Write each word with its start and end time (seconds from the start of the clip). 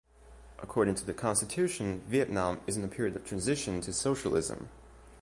According 0.57 0.95
to 0.95 1.05
the 1.05 1.13
Constitution, 1.13 2.01
Vietnam 2.07 2.59
is 2.65 2.75
in 2.75 2.83
a 2.83 2.87
period 2.87 3.15
of 3.15 3.23
transition 3.23 3.81
to 3.81 3.93
socialism. 3.93 4.69